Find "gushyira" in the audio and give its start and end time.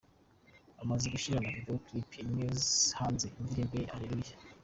1.13-1.37